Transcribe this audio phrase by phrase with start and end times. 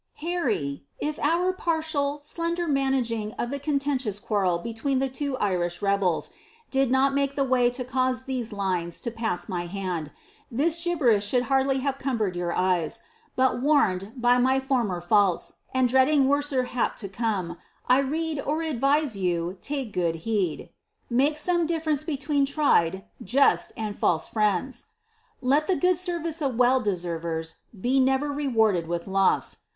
[0.19, 6.29] If our pnrtial, slender managing of the contentious quarrel between the two 3 rebeU,
[6.71, 10.09] did not make the way to cause those lines to pass my haml,
[10.49, 13.01] this •null Ahould hardly have cumbered your eyes;
[13.35, 15.37] but warned by my former t,
[15.71, 17.57] and dreading worser hap to come,
[17.87, 20.69] I rede (atlvise) you take gooti heed.
[21.11, 24.85] Make pome difference between tried, just, and false friends.
[25.43, 29.57] Let SKhI tor vice of well de&ervers, be never rewarded with loss.